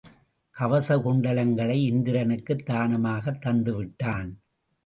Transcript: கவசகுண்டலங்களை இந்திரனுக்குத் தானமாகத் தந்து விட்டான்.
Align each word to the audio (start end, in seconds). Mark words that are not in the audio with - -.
கவசகுண்டலங்களை 0.59 1.75
இந்திரனுக்குத் 1.91 2.65
தானமாகத் 2.65 3.41
தந்து 3.41 3.75
விட்டான். 3.75 4.41